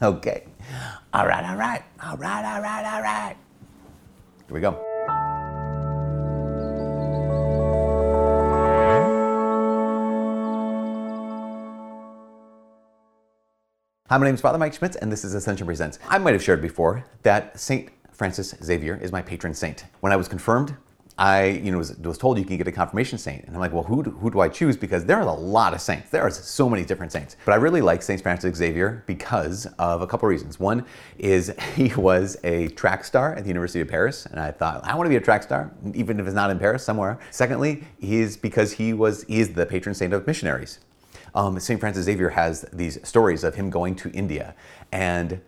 [0.00, 0.44] Okay.
[1.12, 3.36] All right, all right, all right, all right, all right.
[4.46, 4.72] Here we go.
[14.08, 15.98] Hi, my name is Father Mike Schmitz, and this is Ascension Presents.
[16.08, 19.84] I might have shared before that Saint Francis Xavier is my patron saint.
[20.00, 20.76] When I was confirmed,
[21.18, 23.72] I, you know, was, was told you can get a confirmation saint, and I'm like,
[23.72, 24.76] well, who do, who do I choose?
[24.76, 26.10] Because there are a lot of saints.
[26.10, 30.00] There are so many different saints, but I really like Saint Francis Xavier because of
[30.00, 30.60] a couple reasons.
[30.60, 30.86] One
[31.18, 34.94] is he was a track star at the University of Paris, and I thought I
[34.94, 37.18] want to be a track star, even if it's not in Paris, somewhere.
[37.30, 40.78] Secondly, he's because he was he is the patron saint of missionaries.
[41.34, 41.78] Um, St.
[41.78, 44.54] Francis Xavier has these stories of him going to India.
[44.92, 45.40] And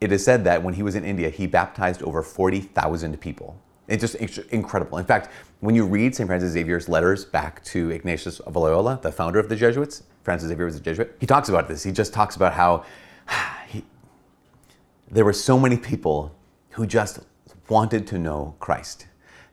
[0.00, 3.56] it is said that when he was in India, he baptized over 40,000 people.
[3.92, 4.96] It's just incredible.
[4.96, 5.28] In fact,
[5.60, 6.26] when you read St.
[6.26, 10.64] Francis Xavier's letters back to Ignatius of Loyola, the founder of the Jesuits, Francis Xavier
[10.64, 11.82] was a Jesuit, he talks about this.
[11.82, 12.86] He just talks about how
[13.68, 13.84] he,
[15.10, 16.34] there were so many people
[16.70, 17.20] who just
[17.68, 19.08] wanted to know Christ.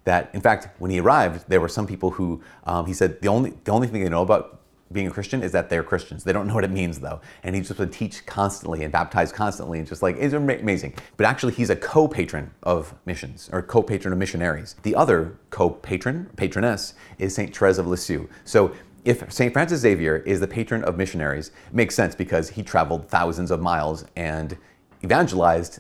[0.06, 3.28] That, in fact, when he arrived, there were some people who um, he said the
[3.28, 4.59] only, the only thing they know about
[4.92, 6.23] being a Christian is that they're Christians.
[6.23, 7.22] They don't know what it means though.
[7.44, 10.96] And he just would teach constantly and baptize constantly and just like, it's amazing.
[11.18, 14.76] But actually, he's a co patron of missions or co patron of missionaries.
[14.84, 17.56] The other co patron, patroness, is St.
[17.56, 18.28] Therese of Lisieux.
[18.46, 18.73] So
[19.06, 19.54] if St.
[19.54, 23.62] Francis Xavier is the patron of missionaries, it makes sense because he traveled thousands of
[23.62, 24.58] miles and
[25.03, 25.80] evangelized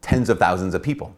[0.00, 1.16] tens of thousands of people.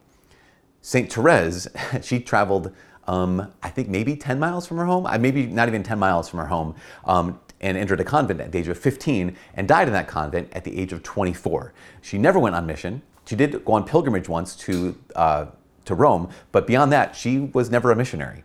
[0.81, 1.13] St.
[1.13, 1.69] Therese,
[2.03, 2.73] she traveled
[3.07, 6.29] um, I think maybe 10 miles from her home, uh, maybe not even 10 miles
[6.29, 9.89] from her home, um, and entered a convent at the age of 15 and died
[9.89, 11.73] in that convent at the age of 24.
[12.01, 13.03] She never went on mission.
[13.27, 15.47] She did go on pilgrimage once to, uh,
[15.85, 18.43] to Rome, but beyond that, she was never a missionary.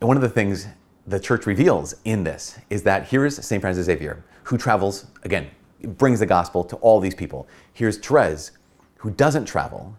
[0.00, 0.66] And one of the things
[1.06, 3.60] the church reveals in this is that here is St.
[3.60, 5.48] Francis Xavier, who travels, again,
[5.82, 7.48] brings the gospel to all these people.
[7.72, 8.52] Here's Therese,
[8.98, 9.96] who doesn't travel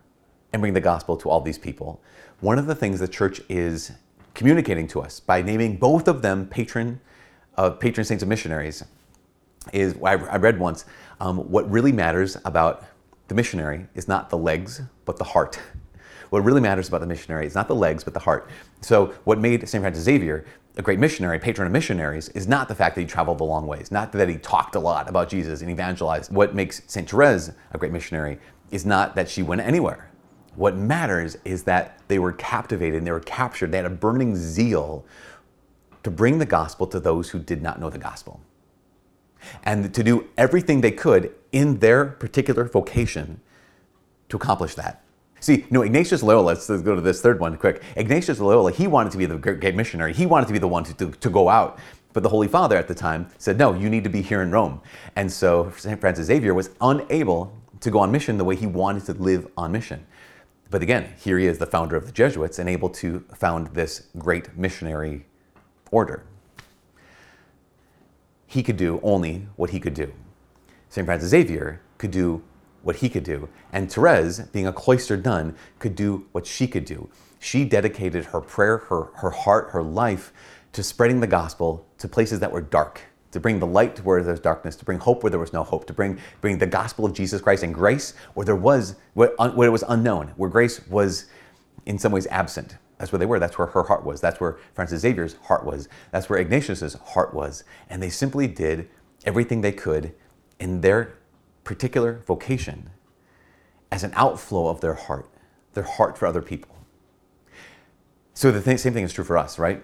[0.54, 2.02] and bring the gospel to all these people
[2.42, 3.92] one of the things the church is
[4.34, 7.00] communicating to us by naming both of them patron,
[7.56, 8.84] uh, patron saints of missionaries
[9.72, 10.86] is I, I read once
[11.20, 12.84] um, what really matters about
[13.28, 15.60] the missionary is not the legs but the heart.
[16.32, 18.50] What really matters about the missionary is not the legs but the heart.
[18.80, 19.82] So what made St.
[19.82, 20.46] Francis Xavier
[20.78, 23.68] a great missionary, patron of missionaries, is not the fact that he traveled a long
[23.68, 26.32] ways, not that he talked a lot about Jesus and evangelized.
[26.32, 27.10] What makes St.
[27.10, 28.40] Therese a great missionary
[28.72, 30.11] is not that she went anywhere
[30.56, 33.72] what matters is that they were captivated and they were captured.
[33.72, 35.06] They had a burning zeal
[36.04, 38.42] to bring the gospel to those who did not know the gospel.
[39.64, 43.40] And to do everything they could in their particular vocation
[44.30, 45.04] to accomplish that.
[45.40, 47.82] See, know, Ignatius Loyola, let's go to this third one quick.
[47.96, 50.14] Ignatius Loyola, he wanted to be the great missionary.
[50.14, 51.80] He wanted to be the one to, to, to go out.
[52.14, 54.52] But the Holy Father at the time said, no, you need to be here in
[54.52, 54.82] Rome.
[55.16, 56.00] And so St.
[56.00, 59.72] Francis Xavier was unable to go on mission the way he wanted to live on
[59.72, 60.06] mission.
[60.72, 64.08] But again, here he is, the founder of the Jesuits, and able to found this
[64.18, 65.26] great missionary
[65.92, 66.24] order.
[68.48, 70.14] He could do only what he could do.
[70.88, 71.06] St.
[71.06, 72.42] Francis Xavier could do
[72.84, 73.50] what he could do.
[73.74, 77.10] And Therese, being a cloistered nun, could do what she could do.
[77.40, 80.32] She dedicated her prayer, her, her heart, her life
[80.72, 84.22] to spreading the gospel to places that were dark to bring the light to where
[84.22, 87.06] there's darkness, to bring hope where there was no hope, to bring, bring the gospel
[87.06, 90.86] of Jesus Christ and grace where there was, where, where it was unknown, where grace
[90.88, 91.26] was
[91.86, 92.78] in some ways absent.
[92.98, 93.40] That's where they were.
[93.40, 94.22] That's where her heart was.
[94.22, 95.90] That's where Francis Xavier's heart was.
[96.12, 97.64] That's where Ignatius's heart was.
[97.90, 98.90] And they simply did
[99.26, 100.14] everything they could
[100.60, 101.16] in their
[101.64, 102.92] particular vocation
[103.92, 105.28] as an outflow of their heart,
[105.74, 106.76] their heart for other people.
[108.34, 109.84] So the th- same thing is true for us, right?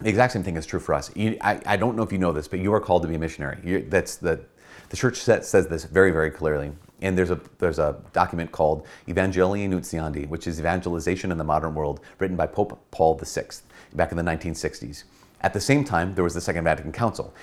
[0.00, 1.14] The exact same thing is true for us.
[1.14, 3.14] You, I, I, don't know if you know this, but you are called to be
[3.14, 3.58] a missionary.
[3.62, 4.40] You're, that's the,
[4.88, 6.72] the church says this very, very clearly.
[7.00, 11.74] And there's a, there's a document called Evangelii Nuntiandi, which is Evangelization in the Modern
[11.74, 13.44] World, written by Pope Paul VI
[13.94, 15.04] back in the 1960s.
[15.42, 17.34] At the same time, there was the Second Vatican Council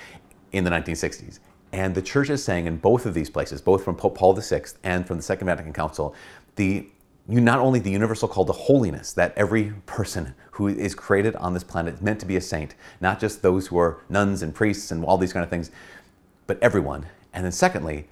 [0.52, 1.40] in the 1960s.
[1.74, 4.64] And the church is saying in both of these places, both from Pope Paul VI
[4.84, 6.16] and from the Second Vatican Council,
[6.56, 6.88] the
[7.30, 11.54] you not only the universal call to holiness that every person who is created on
[11.54, 14.54] this planet is meant to be a saint, not just those who are nuns and
[14.54, 15.72] priests and all these kind of things,
[16.48, 17.06] but everyone.
[17.34, 18.08] And then secondly,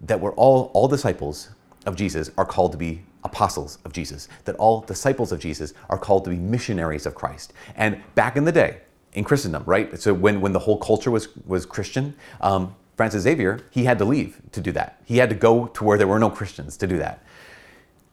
[0.00, 1.50] that we're all all disciples
[1.86, 5.98] of Jesus are called to be apostles of Jesus, that all disciples of Jesus are
[5.98, 7.52] called to be missionaries of Christ.
[7.76, 8.78] And back in the day,
[9.14, 10.00] in Christendom, right?
[10.00, 14.04] So when, when the whole culture was, was Christian, um, Francis Xavier, he had to
[14.04, 15.00] leave to do that.
[15.04, 17.22] He had to go to where there were no Christians to do that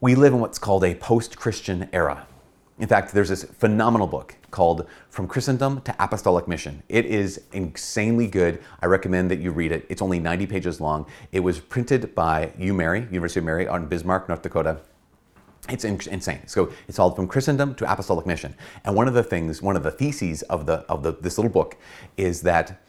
[0.01, 2.25] we live in what's called a post Christian era.
[2.79, 6.81] In fact, there's this phenomenal book called From Christendom to Apostolic Mission.
[6.87, 8.61] It is insanely good.
[8.81, 9.85] I recommend that you read it.
[9.89, 11.05] It's only 90 pages long.
[11.33, 14.79] It was printed by UMary, University of Mary, on Bismarck, North Dakota.
[15.67, 16.47] It's insane.
[16.47, 18.55] So it's all from Christendom to Apostolic Mission.
[18.85, 21.51] And one of the things, one of the theses of the of the, this little
[21.51, 21.75] book
[22.15, 22.81] is that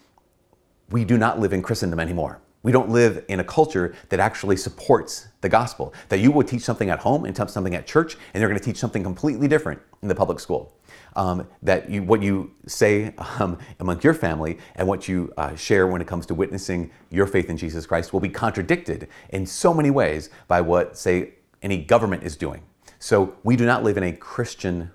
[0.91, 2.41] we do not live in Christendom anymore.
[2.63, 5.95] We don't live in a culture that actually supports the gospel.
[6.11, 8.61] That you will teach something at home and teach something at church, and they're going
[8.61, 10.77] to teach something completely different in the public school.
[11.17, 15.87] Um, that you, what you say um, among your family and what you uh, share
[15.87, 19.75] when it comes to witnessing your faith in Jesus Christ will be contradicted in so
[19.75, 22.63] many ways by what, say, any government is doing.
[22.99, 24.91] So we do not live in a Christian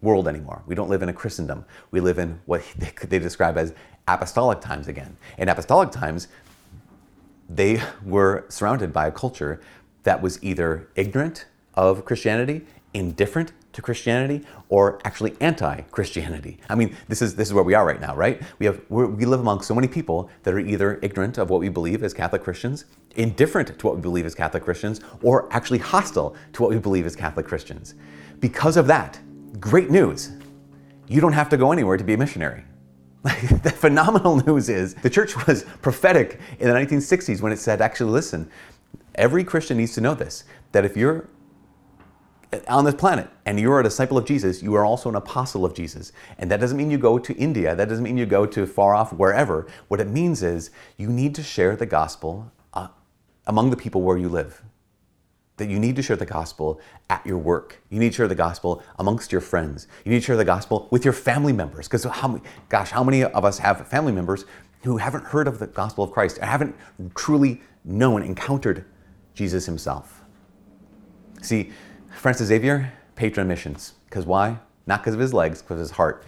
[0.00, 0.62] world anymore.
[0.66, 1.64] We don't live in a Christendom.
[1.90, 2.62] We live in what
[3.02, 3.74] they describe as
[4.08, 5.16] apostolic times again.
[5.38, 6.28] In apostolic times,
[7.54, 9.60] they were surrounded by a culture
[10.04, 16.58] that was either ignorant of Christianity, indifferent to Christianity, or actually anti-Christianity.
[16.68, 18.42] I mean, this is this is where we are right now, right?
[18.58, 21.70] We have we live among so many people that are either ignorant of what we
[21.70, 22.84] believe as Catholic Christians,
[23.16, 27.06] indifferent to what we believe as Catholic Christians, or actually hostile to what we believe
[27.06, 27.94] as Catholic Christians.
[28.40, 29.18] Because of that,
[29.58, 30.32] great news.
[31.08, 32.64] You don't have to go anywhere to be a missionary.
[33.62, 38.10] the phenomenal news is the church was prophetic in the 1960s when it said, actually,
[38.10, 38.50] listen,
[39.14, 41.28] every Christian needs to know this that if you're
[42.66, 45.74] on this planet and you're a disciple of Jesus, you are also an apostle of
[45.74, 46.12] Jesus.
[46.38, 48.94] And that doesn't mean you go to India, that doesn't mean you go to far
[48.94, 49.66] off wherever.
[49.88, 52.88] What it means is you need to share the gospel uh,
[53.46, 54.62] among the people where you live
[55.56, 57.80] that you need to share the gospel at your work.
[57.90, 59.86] You need to share the gospel amongst your friends.
[60.04, 61.86] You need to share the gospel with your family members.
[61.88, 64.44] Because how gosh, how many of us have family members
[64.84, 66.74] who haven't heard of the gospel of Christ, haven't
[67.14, 68.84] truly known, encountered
[69.34, 70.24] Jesus himself?
[71.42, 71.70] See,
[72.16, 73.94] Francis Xavier, patron of missions.
[74.06, 74.58] Because why?
[74.86, 76.24] Not because of his legs, because of his heart.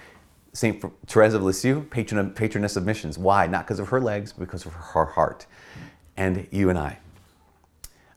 [0.52, 0.84] St.
[1.06, 3.18] Therese of Lisieux, patron, patroness of missions.
[3.18, 3.46] Why?
[3.46, 5.46] Not because of her legs, because of her heart.
[6.16, 6.98] And you and I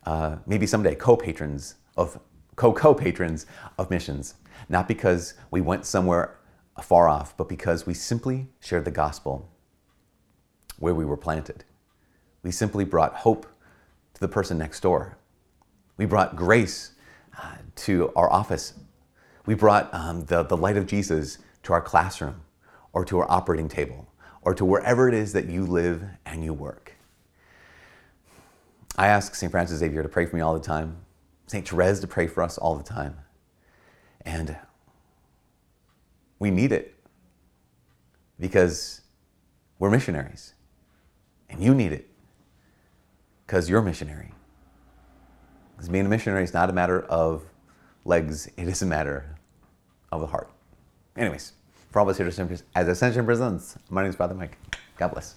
[0.07, 2.17] uh, maybe someday co-patrons of
[2.55, 3.45] co-co-patrons
[3.77, 4.35] of missions,
[4.69, 6.37] not because we went somewhere
[6.81, 9.49] far off, but because we simply shared the gospel
[10.79, 11.65] where we were planted.
[12.41, 13.47] We simply brought hope
[14.13, 15.17] to the person next door.
[15.97, 16.91] We brought grace
[17.37, 18.75] uh, to our office.
[19.45, 22.39] We brought um, the, the light of Jesus to our classroom
[22.93, 24.07] or to our operating table
[24.41, 26.96] or to wherever it is that you live and you work.
[28.97, 29.51] I ask St.
[29.51, 30.97] Francis Xavier to pray for me all the time,
[31.45, 31.67] St.
[31.67, 33.17] Therese to pray for us all the time.
[34.21, 34.57] And
[36.39, 36.95] we need it
[38.39, 39.01] because
[39.79, 40.53] we're missionaries.
[41.49, 42.09] And you need it
[43.45, 44.31] because you're a missionary.
[45.75, 47.43] Because being a missionary is not a matter of
[48.03, 49.35] legs, it is a matter
[50.11, 50.49] of the heart.
[51.15, 51.53] Anyways,
[51.91, 52.27] for all of us here
[52.75, 54.57] as Ascension Presents, my name is Father Mike.
[54.97, 55.35] God bless.